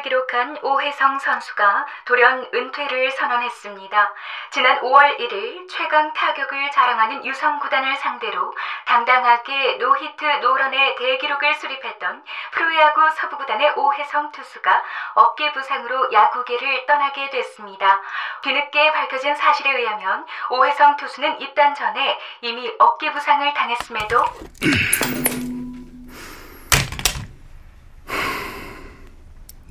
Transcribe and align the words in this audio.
게임을 0.00 0.02
기록한 0.02 0.58
오혜성 0.62 1.18
선수가 1.18 1.86
돌연 2.06 2.48
은퇴를 2.52 3.10
선언했습니다. 3.12 4.14
지난 4.50 4.80
5월 4.80 5.18
1일 5.18 5.68
최강 5.68 6.12
타격을 6.12 6.70
자랑하는 6.70 7.24
유성 7.24 7.58
구단을 7.60 7.96
상대로 7.96 8.52
당당하게 8.86 9.76
노히트 9.76 10.24
노런의 10.24 10.96
대기록을 10.96 11.54
수립했던 11.54 12.24
프로야구 12.52 13.10
서부구단의 13.10 13.74
오혜성 13.76 14.32
투수가 14.32 14.82
어깨 15.14 15.52
부상으로 15.52 16.12
야구계를 16.12 16.86
떠나게 16.86 17.30
됐습니다. 17.30 18.00
뒤늦게 18.42 18.92
밝혀진 18.92 19.34
사실에 19.34 19.78
의하면 19.78 20.26
오혜성 20.50 20.96
투수는 20.96 21.40
입단 21.40 21.74
전에 21.74 22.18
이미 22.40 22.72
어깨 22.78 23.12
부상을 23.12 23.52
당했음에도 23.54 25.49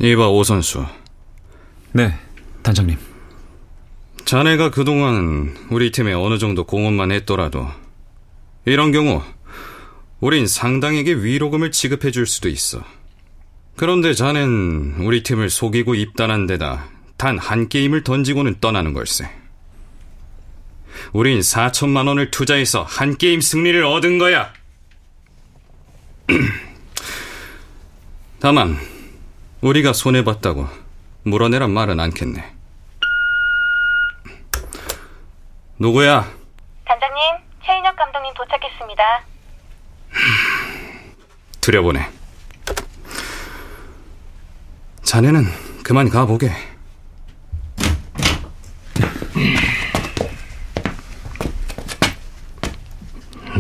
이봐 0.02 0.30
오 0.30 0.44
선수. 0.44 0.86
네, 1.92 2.14
단장님. 2.64 2.97
자네가 4.25 4.72
그동안 4.72 5.56
우리 5.72 5.91
팀에 5.91 6.14
어느 6.14 6.38
정도 6.38 6.64
공헌만 6.64 7.11
했더라도 7.11 7.67
이런 8.66 8.91
경우 8.91 9.23
우린 10.19 10.47
상당에게 10.47 11.14
위로금을 11.16 11.72
지급해 11.72 12.11
줄 12.11 12.28
수도 12.28 12.47
있어. 12.47 12.83
그런데 13.75 14.14
자넨 14.14 14.95
우리 15.00 15.23
팀을 15.23 15.50
속이고 15.50 15.95
입단한 15.95 16.47
데다 16.47 16.89
단 17.17 17.38
한 17.38 17.67
게임을 17.67 18.03
던지고는 18.03 18.58
떠나는 18.61 18.94
걸세. 18.94 19.30
우린 21.13 21.39
4천만 21.39 22.08
원을 22.08 22.30
투자해서 22.31 22.84
한 22.84 23.17
게임 23.17 23.41
승리를 23.41 23.84
얻은 23.84 24.17
거야. 24.19 24.53
다만 28.39 28.78
우리가 29.62 29.94
손해봤다고 29.94 30.68
물어내란 31.24 31.72
말은 31.72 32.00
않겠네. 32.00 32.56
누구야? 35.78 36.30
단장님, 36.86 37.22
최인혁 37.66 37.96
감독님 37.96 38.34
도착했습니다. 38.34 39.04
들여보내. 41.62 42.10
자네는 45.04 45.44
그만 45.84 46.09
가보게. 46.09 46.52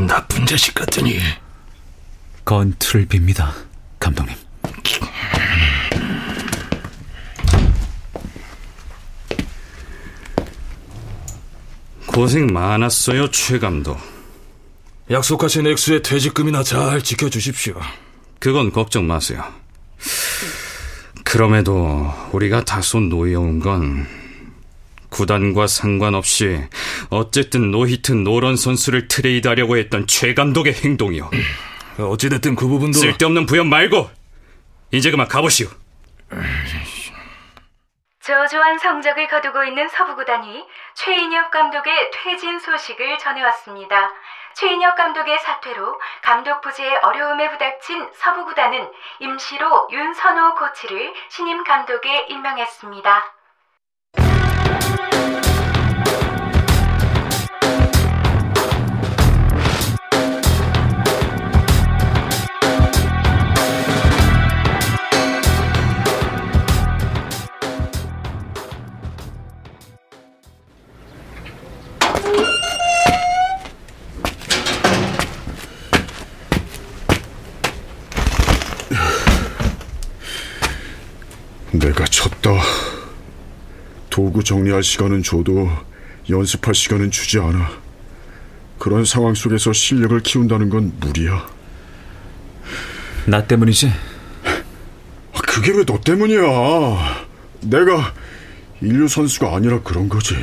나쁜 0.07 0.45
자식 0.45 0.73
같더니 0.73 1.19
건투를 2.45 3.05
빕니다, 3.07 3.51
감독님. 3.99 4.48
고생 12.09 12.47
많았어요, 12.47 13.29
최 13.29 13.59
감독. 13.59 13.99
약속하신 15.11 15.67
액수의 15.67 16.01
퇴직금이나 16.01 16.63
잘 16.63 17.03
지켜주십시오. 17.03 17.79
그건 18.39 18.71
걱정 18.71 19.05
마세요. 19.05 19.43
그럼에도 21.23 22.11
우리가 22.31 22.65
다소 22.65 22.99
놓여온 22.99 23.59
건 23.59 24.07
구단과 25.09 25.67
상관없이 25.67 26.59
어쨌든 27.09 27.69
노히트 27.69 28.11
노런 28.11 28.55
선수를 28.55 29.07
트레이드하려고 29.07 29.77
했던 29.77 30.07
최 30.07 30.33
감독의 30.33 30.73
행동이요. 30.73 31.29
어찌됐든 31.99 32.55
그 32.55 32.67
부분도 32.67 32.97
쓸데없는 32.97 33.45
부연 33.45 33.69
말고 33.69 34.09
이제 34.91 35.11
그만 35.11 35.27
가보시오. 35.27 35.67
저조한 38.29 38.77
성적을 38.77 39.27
거두고 39.27 39.63
있는 39.63 39.87
서부구단이 39.89 40.63
최인혁 40.93 41.49
감독의 41.49 42.11
퇴진 42.13 42.59
소식을 42.59 43.17
전해왔습니다. 43.17 44.13
최인혁 44.53 44.95
감독의 44.95 45.39
사퇴로 45.39 45.99
감독 46.21 46.61
부재의 46.61 46.95
어려움에 46.97 47.49
부닥친 47.49 48.07
서부구단은 48.13 48.91
임시로 49.17 49.87
윤선호 49.91 50.53
코치를 50.53 51.11
신임 51.29 51.63
감독에 51.63 52.27
임명했습니다. 52.29 53.38
졌다. 82.49 82.61
도구 84.09 84.43
정리할 84.43 84.81
시간은 84.81 85.21
줘도 85.21 85.69
연습할 86.29 86.73
시간은 86.73 87.11
주지 87.11 87.39
않아. 87.39 87.71
그런 88.79 89.05
상황 89.05 89.35
속에서 89.35 89.71
실력을 89.71 90.19
키운다는 90.21 90.69
건 90.69 90.93
무리야. 90.99 91.47
나 93.25 93.45
때문이지? 93.45 93.91
그게 95.47 95.71
왜 95.71 95.83
너 95.85 95.99
때문이야? 95.99 97.27
내가 97.61 98.13
인류 98.81 99.07
선수가 99.07 99.55
아니라 99.55 99.81
그런 99.81 100.07
거지. 100.09 100.35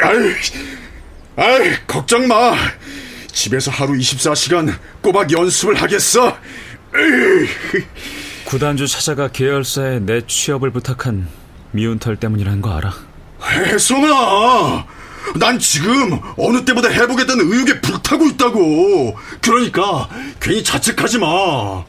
아이, 0.00 0.32
아이, 1.36 1.86
걱정 1.86 2.26
마. 2.28 2.54
집에서 3.32 3.70
하루 3.70 3.94
24시간 3.94 4.72
꼬박 5.02 5.30
연습을 5.32 5.74
하겠어. 5.74 6.38
에이. 6.94 7.84
구단주 8.46 8.86
찾아가 8.86 9.26
계열사에 9.26 9.98
내 9.98 10.24
취업을 10.24 10.70
부탁한 10.70 11.26
미운 11.72 11.98
털 11.98 12.14
때문이라는 12.14 12.62
거 12.62 12.76
알아? 12.76 12.94
혜성아! 13.42 14.86
난 15.40 15.58
지금 15.58 16.20
어느 16.38 16.64
때보다 16.64 16.88
해보겠다는 16.88 17.52
의욕에 17.52 17.80
불타고 17.80 18.24
있다고. 18.26 19.16
그러니까 19.40 20.08
괜히 20.38 20.62
자책하지 20.62 21.18
마. 21.18 21.84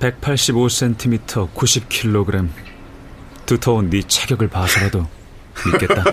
185cm, 0.00 1.54
90kg. 1.54 2.48
두터운 3.46 3.90
네 3.90 4.02
체격을 4.02 4.48
봐서라도 4.48 5.06
믿겠다. 5.66 6.02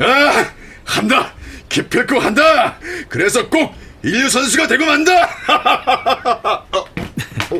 아, 0.00 0.46
한다. 0.84 1.32
기필코 1.68 2.18
한다. 2.18 2.76
그래서 3.08 3.48
꼭 3.48 3.85
인류 4.06 4.28
선수가 4.28 4.68
되고 4.68 4.86
만다. 4.86 5.12
어, 7.50 7.56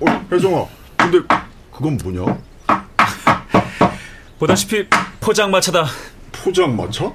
어, 0.00 0.26
혜성아, 0.30 0.66
근데 0.98 1.18
그건 1.72 1.96
뭐냐? 1.96 2.38
보다시피 4.38 4.86
포장마차다. 5.20 5.86
포장마차? 6.30 7.10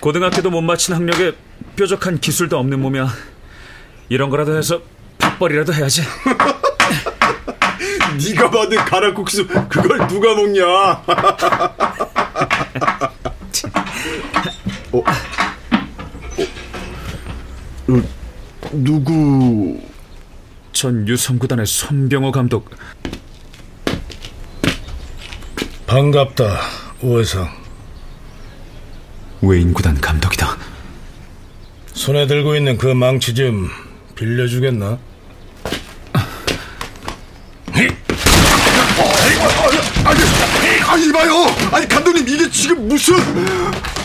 고등학교도 0.00 0.50
못 0.50 0.62
마친 0.62 0.94
학력에 0.96 1.30
뾰족한 1.76 2.18
기술도 2.18 2.58
없는 2.58 2.80
몸이야. 2.80 3.08
이런 4.08 4.28
거라도 4.28 4.58
해서 4.58 4.80
밥벌이라도 5.18 5.72
해야지. 5.74 6.02
네가 8.18 8.50
받은 8.50 8.78
가락국수 8.78 9.46
그걸 9.46 10.08
누가 10.08 10.34
먹냐? 10.34 10.64
어, 14.90 15.04
누구? 18.74 19.80
전 20.72 21.06
유성구단의 21.06 21.66
손병호 21.66 22.32
감독. 22.32 22.70
반갑다, 25.86 26.58
오해성. 27.02 27.48
웨인 29.42 29.72
구단 29.72 30.00
감독이다. 30.00 30.56
손에 31.92 32.26
들고 32.26 32.56
있는 32.56 32.76
그 32.76 32.86
망치 32.88 33.34
좀 33.34 33.70
빌려주겠나? 34.16 34.98
아니, 40.04 40.20
아니 40.86 41.12
봐요. 41.12 41.46
아니 41.70 41.88
감독님 41.88 42.28
이게 42.28 42.50
지금 42.50 42.88
무슨? 42.88 43.14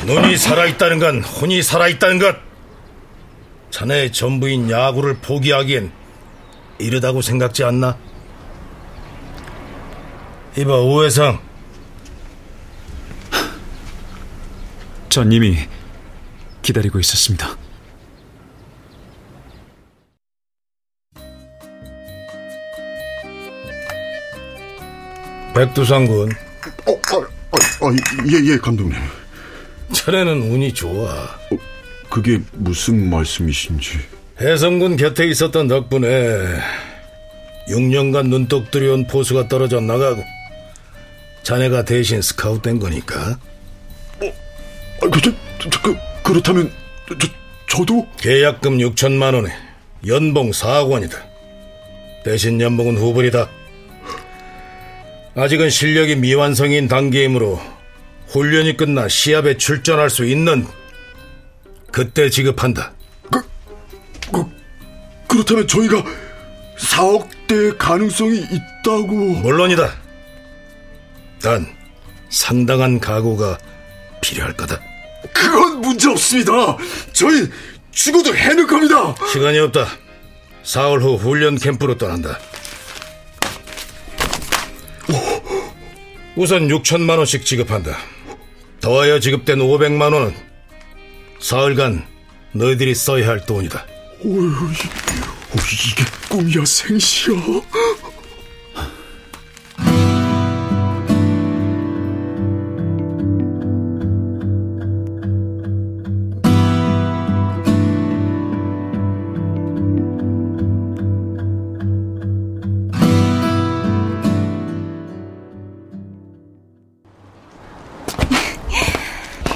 눈이 0.05 0.37
살아있다는 0.37 0.99
건 0.99 1.23
혼이 1.23 1.63
살아있다는 1.63 2.19
것. 2.19 2.48
자네의 3.71 4.11
전부인 4.11 4.69
야구를 4.69 5.17
포기하기엔 5.21 5.91
이르다고 6.79 7.21
생각지 7.21 7.63
않나? 7.63 7.97
이봐 10.57 10.73
오해상 10.81 11.39
전 15.09 15.31
이미 15.31 15.57
기다리고 16.61 16.99
있었습니다. 16.99 17.55
백두산군 25.55 26.29
어, 26.85 26.91
아, 26.91 27.17
아, 27.51 27.87
아, 27.87 27.95
예, 28.31 28.51
예, 28.53 28.57
감독님. 28.57 28.95
자네는 29.91 30.51
운이 30.51 30.73
좋아 30.73 31.11
어, 31.13 31.57
그게 32.09 32.39
무슨 32.53 33.09
말씀이신지. 33.09 33.99
해성군 34.41 34.97
곁에 34.97 35.27
있었던 35.27 35.67
덕분에 35.67 36.07
6년간 37.67 38.27
눈독 38.27 38.71
들여온 38.71 39.05
포수가 39.05 39.47
떨어져 39.47 39.79
나가고 39.79 40.23
자네가 41.43 41.85
대신 41.85 42.21
스카웃 42.21 42.61
된 42.61 42.79
거니까. 42.79 43.37
아, 45.01 45.09
그, 45.09 45.21
저, 45.21 45.31
저, 45.59 45.81
그, 45.81 45.95
그렇다면 46.23 46.71
저, 47.07 47.27
저도? 47.67 48.07
계약금 48.17 48.79
6천만 48.79 49.35
원에 49.35 49.49
연봉 50.07 50.51
4억 50.51 50.89
원이다. 50.89 51.17
대신 52.23 52.59
연봉은 52.59 52.97
후불이다. 52.97 53.49
아직은 55.35 55.69
실력이 55.69 56.15
미완성인 56.15 56.87
단계이므로 56.87 57.61
훈련이 58.27 58.77
끝나 58.77 59.07
시합에 59.07 59.57
출전할 59.57 60.09
수 60.09 60.25
있는 60.25 60.65
그때 61.91 62.29
지급한다 62.29 62.93
그, 64.31 64.45
그렇다면 65.27 65.67
저희가 65.67 66.03
4억대 66.77 67.77
가능성이 67.77 68.39
있다고. 68.39 69.05
물론이다. 69.07 69.91
단 71.41 71.67
상당한 72.29 72.99
각오가 72.99 73.57
필요할 74.21 74.55
거다. 74.55 74.79
그건 75.33 75.81
문제 75.81 76.09
없습니다. 76.09 76.77
저희 77.11 77.47
죽어도 77.91 78.35
해낼 78.35 78.65
겁니다. 78.67 79.15
시간이 79.31 79.59
없다. 79.59 79.87
사흘 80.63 81.01
후 81.01 81.15
훈련 81.15 81.57
캠프로 81.57 81.97
떠난다. 81.97 82.39
우선 86.35 86.67
6천만 86.67 87.17
원씩 87.17 87.45
지급한다. 87.45 87.97
더하여 88.79 89.19
지급된 89.19 89.59
500만 89.59 90.13
원은 90.13 90.48
사흘간 91.39 92.05
너희들이 92.53 92.95
써야 92.95 93.27
할 93.27 93.45
돈이다. 93.45 93.85
어휴, 94.25 94.71
이게 94.71 96.03
꿈이야 96.29 96.65
생시야. 96.65 97.35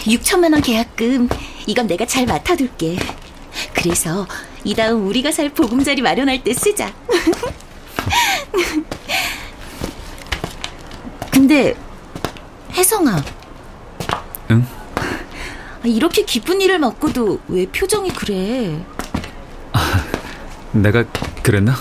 육천만 0.08 0.54
원 0.54 0.62
계약금. 0.62 1.28
이건 1.68 1.88
내가 1.88 2.06
잘 2.06 2.26
맡아둘게. 2.26 2.98
그래서 3.74 4.28
이 4.64 4.74
다음 4.76 5.08
우리가 5.08 5.32
살 5.32 5.50
보금자리 5.50 6.02
마련할 6.02 6.44
때 6.44 6.54
쓰자. 6.54 6.94
근데 11.32 11.76
혜성아. 12.74 13.24
응? 14.52 14.68
이렇게 15.84 16.24
기쁜 16.24 16.62
일을 16.62 16.80
맡고도 16.80 17.40
왜 17.48 17.66
표정이 17.68 18.12
그래? 18.14 18.84
내가 20.72 21.04
그랬나? 21.44 21.76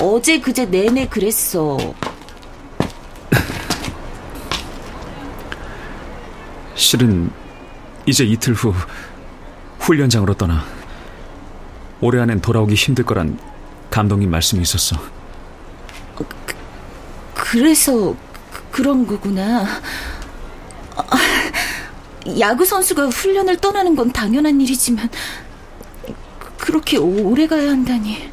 어제 0.00 0.38
그제 0.38 0.66
내내 0.66 1.08
그랬어. 1.08 1.76
실은 6.74 7.30
이제 8.08 8.24
이틀 8.24 8.54
후 8.54 8.72
훈련장으로 9.80 10.32
떠나 10.34 10.64
올해 12.00 12.20
안엔 12.22 12.40
돌아오기 12.40 12.74
힘들 12.74 13.04
거란 13.04 13.38
감독님 13.90 14.30
말씀이 14.30 14.62
있었어. 14.62 14.96
그래서 17.34 18.14
그- 18.50 18.62
그런 18.70 19.06
거구나. 19.06 19.66
아, 20.96 21.04
야구 22.40 22.64
선수가 22.64 23.08
훈련을 23.08 23.58
떠나는 23.58 23.94
건 23.94 24.10
당연한 24.10 24.58
일이지만 24.60 25.08
그렇게 26.56 26.96
오래 26.96 27.46
가야 27.46 27.68
한다니. 27.70 28.30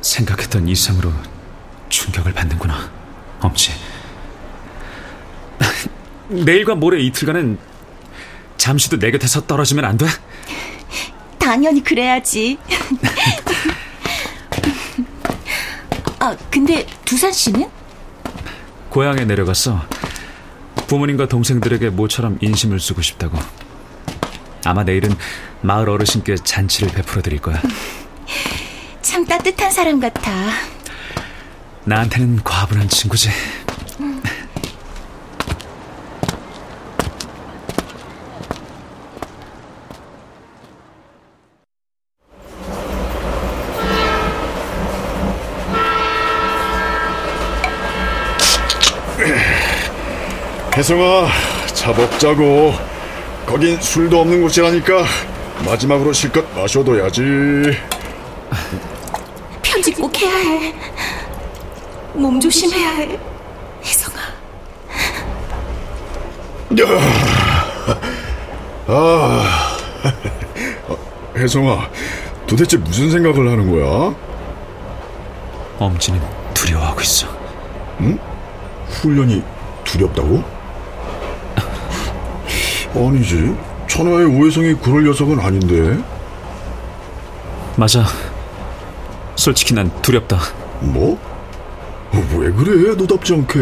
생각했던 0.00 0.68
이상으로 0.68 1.12
충격을 1.88 2.32
받는구나. 2.34 2.88
엄지. 3.40 3.72
내일과 6.28 6.74
모레 6.76 7.00
이틀간은 7.02 7.58
잠시도 8.56 8.98
내 8.98 9.10
곁에서 9.10 9.46
떨어지면 9.46 9.84
안 9.84 9.96
돼? 9.96 10.06
당연히 11.38 11.82
그래야지. 11.82 12.58
아, 16.18 16.36
근데 16.50 16.86
두산 17.04 17.32
씨는? 17.32 17.68
고향에 18.90 19.24
내려가서 19.24 19.82
부모님과 20.88 21.28
동생들에게 21.28 21.90
모처럼 21.90 22.38
인심을 22.40 22.80
쓰고 22.80 23.02
싶다고. 23.02 23.38
아마 24.64 24.82
내일은 24.82 25.14
마을 25.60 25.88
어르신께 25.88 26.36
잔치를 26.42 26.92
베풀어 26.92 27.22
드릴 27.22 27.40
거야. 27.40 27.60
참 29.02 29.24
따뜻한 29.24 29.70
사람 29.70 30.00
같아. 30.00 30.32
나한테는 31.84 32.42
과분한 32.42 32.88
친구지. 32.88 33.30
혜성아, 50.76 51.28
차 51.72 51.90
먹자고. 51.92 52.74
거긴 53.46 53.80
술도 53.80 54.20
없는 54.20 54.42
곳이라니까 54.42 55.04
마지막으로 55.64 56.12
실컷 56.12 56.44
마셔둬야지. 56.54 57.22
편집 59.62 59.96
꼭 59.96 60.14
해야 60.20 60.36
해. 60.36 60.74
몸 62.12 62.38
조심해야 62.38 62.90
해. 62.90 63.18
혜성아. 63.82 64.16
아, 68.88 69.76
혜성아, 71.36 71.88
도대체 72.46 72.76
무슨 72.76 73.10
생각을 73.10 73.50
하는 73.50 73.70
거야? 73.70 74.14
엄지는 75.78 76.20
두려워하고 76.52 77.00
있어. 77.00 77.26
훈련이 78.88 79.42
두렵다고? 79.84 80.55
아니지. 82.96 83.54
천하의 83.88 84.26
오해성이 84.26 84.74
그럴 84.74 85.04
녀석은 85.04 85.38
아닌데. 85.40 86.02
맞아. 87.76 88.04
솔직히 89.36 89.74
난 89.74 89.90
두렵다. 90.02 90.38
뭐? 90.80 91.18
어, 92.12 92.28
왜 92.38 92.50
그래? 92.50 92.94
너답지 92.94 93.34
않게. 93.34 93.58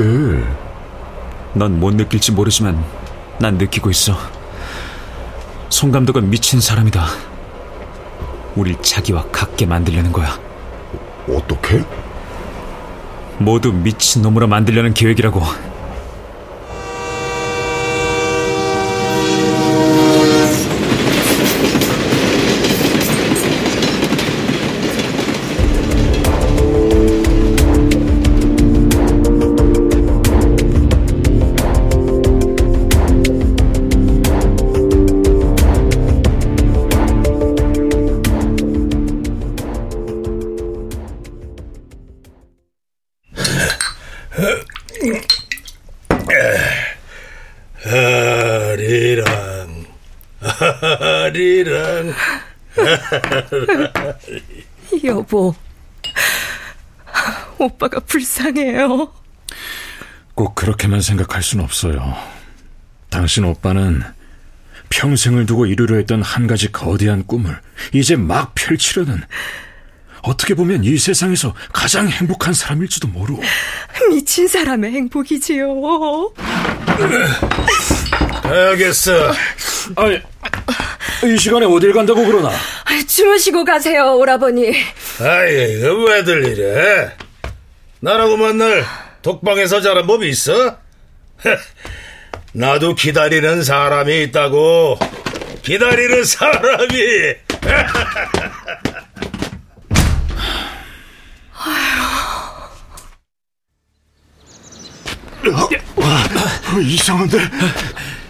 넌 1.54 1.78
못 1.78 1.94
느낄지 1.94 2.32
모르지만 2.32 2.84
난 3.38 3.58
느끼고 3.58 3.90
있어. 3.90 4.16
송 5.68 5.90
감독은 5.90 6.30
미친 6.30 6.60
사람이다. 6.60 7.04
우릴 8.56 8.80
자기와 8.80 9.24
같게 9.32 9.66
만들려는 9.66 10.12
거야. 10.12 10.38
어떻게? 11.28 11.84
모두 13.38 13.72
미친 13.72 14.22
놈으로 14.22 14.46
만들려는 14.46 14.94
계획이라고. 14.94 15.40
아리랑. 51.34 52.14
여보, 55.04 55.54
오빠가 57.58 58.00
불쌍해요. 58.00 59.12
꼭 60.34 60.54
그렇게만 60.54 61.00
생각할 61.00 61.42
순 61.42 61.60
없어요. 61.60 62.16
당신 63.10 63.44
오빠는 63.44 64.02
평생을 64.90 65.46
두고 65.46 65.66
이루려 65.66 65.96
했던 65.96 66.22
한 66.22 66.46
가지 66.46 66.70
거대한 66.70 67.26
꿈을 67.26 67.58
이제 67.92 68.14
막 68.16 68.52
펼치려는 68.54 69.20
어떻게 70.22 70.54
보면 70.54 70.84
이 70.84 70.96
세상에서 70.96 71.54
가장 71.72 72.08
행복한 72.08 72.54
사람일지도 72.54 73.08
모르. 73.08 73.34
미친 74.08 74.48
사람의 74.48 74.92
행복이지요. 74.92 76.32
가야겠어. 78.42 79.32
아니, 79.96 80.20
이 81.24 81.36
시간에 81.38 81.66
어딜 81.66 81.92
간다고 81.92 82.24
그러나? 82.24 82.50
주무시고 83.06 83.64
가세요, 83.64 84.16
오라버니. 84.16 84.72
아이, 85.20 85.78
이거 85.78 85.94
왜들 86.04 86.44
이래? 86.46 87.12
나라고 88.00 88.36
만날 88.36 88.84
독방에서 89.22 89.80
자란 89.80 90.06
법이 90.06 90.28
있어? 90.28 90.76
나도 92.52 92.94
기다리는 92.94 93.62
사람이 93.62 94.22
있다고. 94.24 94.98
기다리는 95.62 96.24
사람이. 96.24 97.34
어, 106.76 106.80
이상한데 106.80 107.38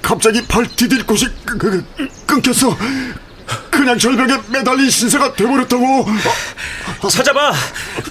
갑자기 0.04 0.42
발 0.46 0.66
디딜 0.76 1.06
곳이 1.06 1.26
끄, 1.46 1.56
끄, 1.56 1.82
끊겼어. 2.26 2.76
그냥 3.70 3.98
절벽에 3.98 4.38
매달린 4.48 4.90
신세가 4.90 5.34
돼버렸다고. 5.34 6.06
찾아봐. 7.10 7.52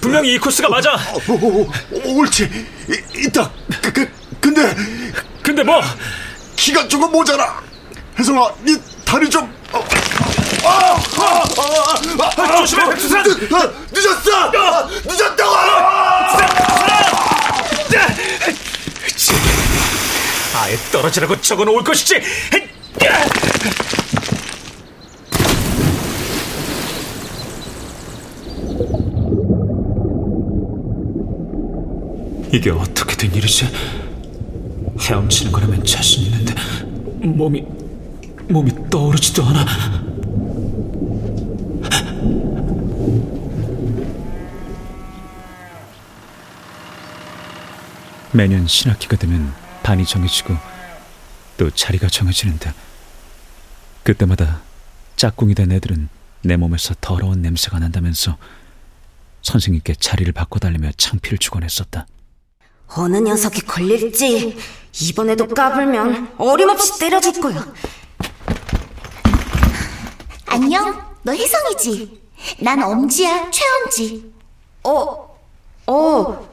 분명히 0.00 0.34
이 0.34 0.38
코스가 0.38 0.68
맞아. 0.68 0.94
어, 0.94 1.18
어, 1.28 1.62
어, 1.62 1.68
옳지. 2.04 2.50
이, 2.88 3.26
있다. 3.26 3.48
그, 3.80 3.92
그, 3.92 4.10
근데 4.40 4.74
근데 5.40 5.62
뭐? 5.62 5.80
키가 6.56 6.88
조금 6.88 7.12
모자라. 7.12 7.62
혜성아, 8.18 8.48
네 8.62 8.76
다리 9.04 9.30
좀. 9.30 9.44
어, 9.72 9.84
아, 10.64 10.68
아, 10.68 11.44
아, 11.58 11.62
아, 12.18 12.42
아, 12.42 12.56
조심해, 12.56 12.88
백두산! 12.90 13.22
늦, 13.22 13.54
아, 13.54 13.70
늦었어. 13.92 14.36
아, 14.36 14.88
늦었다고. 15.04 15.54
아예 20.54 20.76
떨어지라고 20.92 21.40
적어놓을 21.40 21.82
것이지. 21.82 22.20
이게 32.52 32.70
어떻게 32.70 33.16
된 33.16 33.34
일이지? 33.34 33.68
헤엄치는 35.00 35.50
거라면 35.50 35.84
자신 35.84 36.22
있는데 36.24 36.54
몸이 37.26 37.64
몸이 38.48 38.70
떠오르지도 38.90 39.42
않아. 39.42 40.04
매년 48.30 48.66
신학기가 48.66 49.16
되면 49.16 49.63
반이 49.84 50.06
정해지고 50.06 50.56
또 51.58 51.70
자리가 51.70 52.08
정해지는데 52.08 52.72
그때마다 54.02 54.62
짝꿍이 55.14 55.54
된 55.54 55.70
애들은 55.70 56.08
내 56.42 56.56
몸에서 56.56 56.94
더러운 57.00 57.42
냄새가 57.42 57.78
난다면서 57.78 58.36
선생님께 59.42 59.94
자리를 60.00 60.32
바꿔달라며 60.32 60.90
창피를 60.96 61.38
주곤 61.38 61.62
했었다. 61.62 62.06
어느 62.96 63.18
녀석이 63.18 63.60
걸릴지 63.62 64.56
이번에도 65.02 65.48
까불면 65.48 66.34
어림없이 66.38 66.98
때려줄 66.98 67.40
거야. 67.40 67.72
안녕, 70.46 71.02
너 71.22 71.32
혜성이지? 71.32 72.22
난 72.60 72.82
엄지야, 72.82 73.50
최엄지. 73.50 74.32
어, 74.84 75.38
어, 75.86 76.48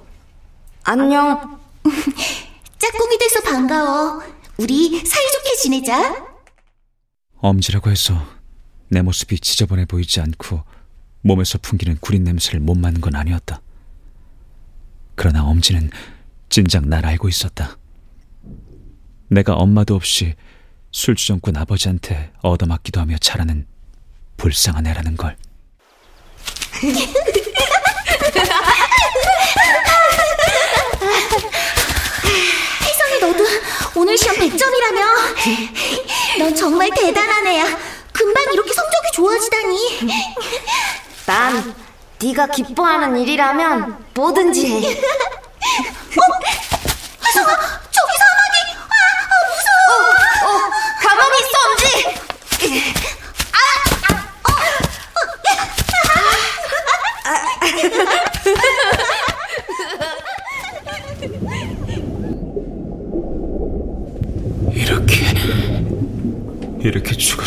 안녕. 0.83 1.59
짝꿍이 2.81 3.17
돼서 3.19 3.41
반가워. 3.41 4.21
우리 4.57 4.89
사이좋게 5.05 5.55
지내자. 5.61 6.25
엄지라고 7.37 7.91
해서 7.91 8.25
내 8.89 9.01
모습이 9.01 9.39
지저분해 9.39 9.85
보이지 9.85 10.19
않고 10.19 10.63
몸에서 11.21 11.59
풍기는 11.59 11.97
구린 12.01 12.23
냄새를 12.23 12.59
못 12.59 12.75
맡는 12.75 13.01
건 13.01 13.15
아니었다. 13.15 13.61
그러나 15.15 15.43
엄지는 15.45 15.91
진작 16.49 16.87
날 16.87 17.05
알고 17.05 17.29
있었다. 17.29 17.77
내가 19.29 19.53
엄마도 19.53 19.95
없이 19.95 20.33
술주정꾼 20.91 21.55
아버지한테 21.57 22.33
얻어맞기도 22.41 22.99
하며 22.99 23.17
자라는 23.19 23.67
불쌍한 24.37 24.87
애라는 24.87 25.15
걸. 25.17 25.37
혜성이 32.81 33.19
너도 33.21 33.43
오늘 34.01 34.17
시험 34.17 34.35
100점이라며? 34.35 36.39
넌 36.39 36.55
정말 36.55 36.89
대단한 36.89 37.45
애야. 37.45 37.65
금방 38.11 38.51
이렇게 38.51 38.73
성적이 38.73 39.11
좋아지다니. 39.13 39.99
난 41.27 41.75
네가 42.19 42.47
기뻐하는 42.47 43.15
일이라면 43.15 44.05
뭐든지 44.15 44.65
해. 44.65 44.99
혜성아, 47.27 47.59
저기 47.91 48.17
사마귀! 48.17 48.73
아, 48.89 48.93
아 49.29 49.33
무서워! 49.53 49.93
어, 50.47 50.49
가만히 50.99 51.35
있어, 51.41 51.53
엄지. 51.69 51.85
이렇게 64.73 65.25
이렇게 66.91 67.15
죽어 67.15 67.45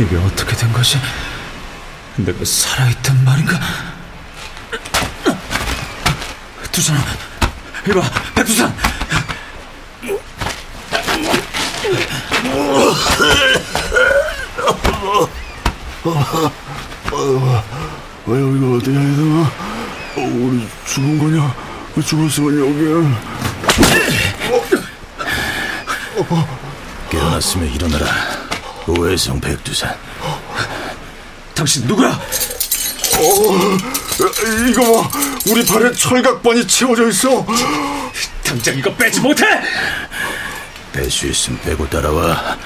이게 0.00 0.16
어떻게 0.16 0.56
된 0.56 0.72
거지? 0.72 0.98
내가 2.16 2.42
살아있단 2.42 3.22
말인가? 3.22 3.60
두산아, 6.72 7.00
이봐, 7.86 8.00
백두산! 8.34 8.74
왜 18.26 18.40
여기가 18.40 18.76
어디야, 18.76 19.00
혜성아? 19.00 19.40
어, 20.16 20.20
우리 20.20 20.66
죽은 20.86 21.18
거냐? 21.18 21.54
죽었으면 22.02 22.58
여기는. 22.58 23.16
깨어났으면 27.10 27.68
일어나라. 27.74 28.29
오해성 28.98 29.40
백두산. 29.40 29.96
당신 31.54 31.86
누구야? 31.86 32.18
이거 34.68 35.02
봐, 35.02 35.10
우리 35.46 35.64
발에 35.64 35.92
철각반이 35.92 36.66
채워져 36.66 37.08
있어. 37.08 37.46
당장 38.44 38.76
이거 38.76 38.92
빼지 38.94 39.20
못해! 39.20 39.44
뺄 40.92 41.10
수 41.10 41.26
있으면 41.26 41.60
빼고 41.60 41.88
따라와. 41.88 42.56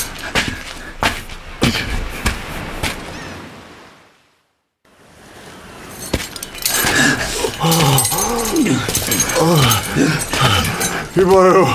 이봐요. 11.16 11.66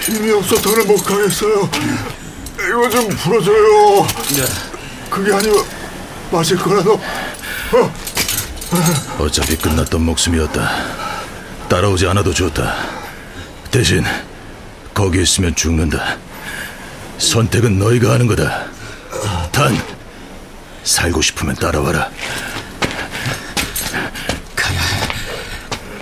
힘이 0.00 0.32
없어 0.32 0.56
더는 0.56 0.86
못 0.86 0.96
가겠어요. 1.04 1.70
이거 2.72 2.88
좀 2.88 3.06
풀어줘요. 3.10 4.06
그게 5.10 5.30
아니고 5.34 5.66
마실 6.30 6.56
거라도. 6.56 6.94
어, 6.94 7.92
어차피 9.18 9.56
끝났던 9.56 10.00
목숨이었다. 10.00 10.70
따라오지 11.68 12.06
않아도 12.06 12.32
좋다. 12.32 12.74
대신 13.70 14.02
거기 14.94 15.20
있으면 15.20 15.54
죽는다. 15.54 16.16
선택은 17.18 17.78
너희가 17.78 18.12
하는 18.12 18.26
거다. 18.26 18.64
단 19.52 19.76
살고 20.82 21.20
싶으면 21.20 21.54
따라와라. 21.56 22.08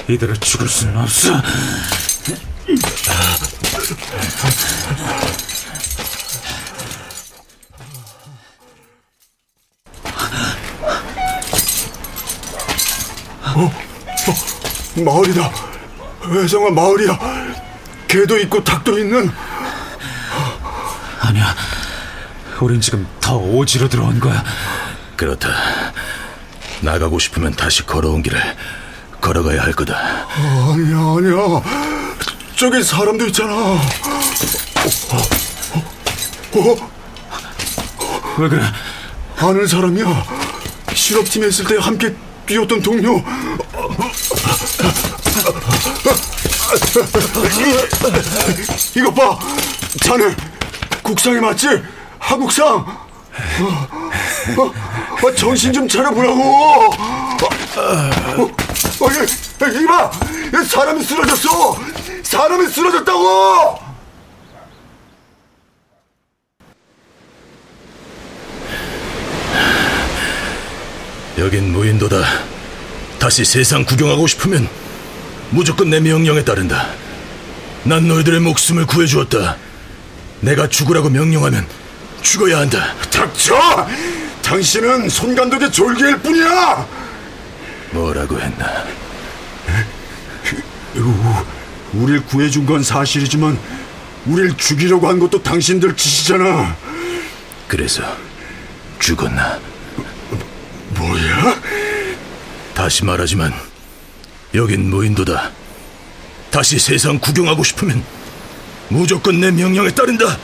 이대로 0.09 0.35
죽을 0.37 0.69
수는 0.69 0.97
없어. 0.99 1.41
마을이다. 15.05 15.51
외성아 16.29 16.71
마을이야. 16.71 17.19
개도 18.09 18.39
있고 18.39 18.63
닭도 18.63 18.99
있는. 18.99 19.31
아니야. 21.21 21.55
우린 22.61 22.81
지금 22.81 23.07
더 23.21 23.37
오지로 23.37 23.89
들어온 23.89 24.21
거야. 24.21 24.45
그렇다. 25.17 25.49
나가고 26.83 27.19
싶으면 27.19 27.53
다시 27.53 27.85
걸어온 27.87 28.23
길을 28.23 28.41
걸어가야 29.21 29.63
할 29.63 29.73
거다. 29.73 29.95
아니야 29.97 30.97
아니야. 30.99 31.63
저기 32.57 32.83
사람도 32.83 33.27
있잖아. 33.29 33.53
어, 33.55 33.79
어, 36.55 36.91
왜 38.39 38.49
그래? 38.49 38.63
아는 39.39 39.67
사람이야. 39.67 40.25
실업팀에 40.95 41.49
있을 41.49 41.65
때 41.67 41.77
함께 41.79 42.15
뛰었던 42.51 42.83
동료. 42.83 43.23
이것 48.97 49.15
봐, 49.15 49.39
자네 50.03 50.35
국상이 51.01 51.39
맞지? 51.39 51.69
하국상. 52.19 52.67
어, 52.67 53.07
어, 54.59 54.73
어, 55.29 55.35
정신 55.37 55.73
좀 55.73 55.87
차려보라고. 55.87 56.43
어, 56.43 56.91
어, 57.77 58.43
어, 58.43 59.09
이, 59.13 59.83
이봐, 59.85 60.11
사람이 60.67 61.05
쓰러졌어. 61.05 61.79
사람이 62.25 62.67
쓰러졌다고. 62.67 63.90
여긴 71.41 71.73
무인도다. 71.73 72.23
다시 73.19 73.47
세상 73.47 73.83
구경하고 73.83 74.27
싶으면 74.27 74.69
무조건 75.49 75.89
내 75.89 75.99
명령에 75.99 76.45
따른다. 76.45 76.91
난 77.83 78.07
너희들의 78.07 78.41
목숨을 78.41 78.85
구해주었다. 78.85 79.57
내가 80.41 80.69
죽으라고 80.69 81.09
명령하면 81.09 81.67
죽어야 82.21 82.59
한다. 82.59 82.95
닥쳐! 83.11 83.89
당신은 84.43 85.09
손간독의 85.09 85.73
졸개일 85.73 86.19
뿐이야! 86.19 86.87
뭐라고 87.93 88.39
했나? 88.39 88.85
우릴 91.95 92.23
구해준 92.27 92.67
건 92.67 92.83
사실이지만 92.83 93.59
우릴 94.27 94.55
죽이려고 94.59 95.09
한 95.09 95.19
것도 95.19 95.43
당신들 95.43 95.97
짓이잖아. 95.97 96.77
그래서 97.67 98.03
죽었나? 98.99 99.59
다시 102.75 103.05
말하지만 103.05 103.53
여긴 104.55 104.91
무인도다. 104.91 105.51
다시 106.51 106.79
세상 106.79 107.19
구경하고 107.19 107.63
싶으면 107.63 108.03
무조건 108.89 109.41
내 109.41 109.51
명령에 109.51 109.91
따른다. 109.91 110.37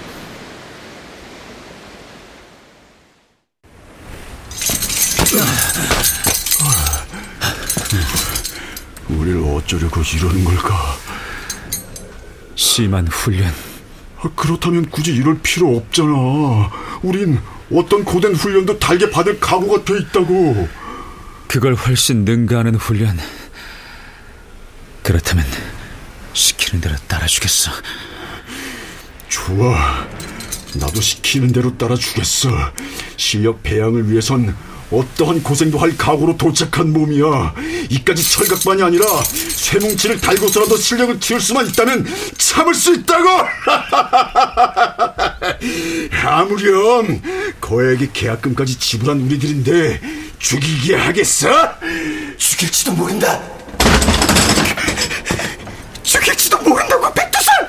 우릴 9.09 9.37
어쩌려고 9.39 10.03
이러는 10.03 10.45
걸까? 10.45 10.97
심한 12.55 13.07
훈련. 13.09 13.53
아, 14.21 14.31
그렇다면 14.35 14.91
굳이 14.91 15.13
이럴 15.13 15.39
필요 15.41 15.77
없잖아. 15.77 16.71
우린 17.03 17.39
어떤 17.73 18.05
고된 18.05 18.35
훈련도 18.35 18.79
달게 18.79 19.11
받을 19.11 19.39
각오가 19.41 19.85
돼 19.85 19.99
있다고. 19.99 20.69
그걸 21.57 21.75
훨씬 21.75 22.27
능가하는 22.27 22.75
훈련. 22.75 23.19
그렇다면 25.03 25.47
시키는 26.35 26.83
대로 26.83 26.95
따라주겠어. 27.09 27.71
좋아. 29.31 30.07
나도 30.75 31.01
시키는 31.01 31.53
대로 31.53 31.75
따라주겠어. 31.79 32.51
실력 33.16 33.62
배양을 33.62 34.11
위해선 34.11 34.55
어떠한 34.90 35.42
고생도 35.42 35.79
할 35.79 35.97
각오로 35.97 36.37
도착한 36.37 36.92
몸이야. 36.92 37.55
이까지 37.88 38.31
철각반이 38.33 38.83
아니라 38.83 39.07
쇠뭉치를 39.25 40.21
달고서라도 40.21 40.77
실력을 40.77 41.19
키울 41.21 41.40
수만 41.40 41.66
있다면 41.69 42.07
참을 42.37 42.75
수 42.75 42.95
있다고! 42.95 43.29
아무렴 46.23 47.23
거액의 47.62 48.11
계약금까지 48.12 48.79
지불한 48.79 49.23
우리들인데 49.23 50.26
죽이게 50.38 50.96
하겠어? 50.96 51.49
죽일지도 52.37 52.92
모른다. 52.92 53.40
죽일지도 56.03 56.59
모른다고 56.62 57.12
백두산! 57.12 57.68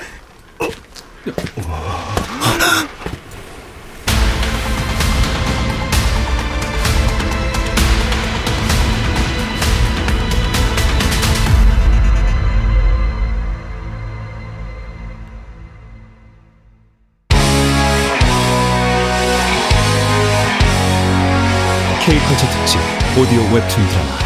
K컬처 22.27 22.45
특집 22.49 22.79
오디오 23.17 23.41
웹툰 23.53 23.87
드라마 23.87 24.19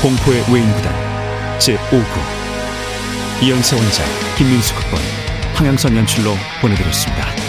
공포의 0.00 0.44
외인구단 0.52 0.94
제5구 1.58 3.42
이영세 3.42 3.74
원작 3.74 4.04
김민수 4.36 4.72
극본 4.76 5.00
황양선 5.54 5.96
연출로 5.96 6.36
보내드렸습니다. 6.60 7.43